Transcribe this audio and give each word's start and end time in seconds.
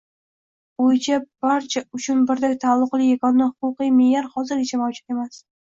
bo‘yicha 0.81 1.17
barcha 1.45 1.83
uchun 1.99 2.25
birdek 2.33 2.57
taalluqli 2.65 3.11
yagona 3.13 3.49
huquqiy 3.53 3.95
me’yor 4.01 4.33
hozirgacha 4.35 4.85
mavjud 4.85 5.19
emas. 5.19 5.43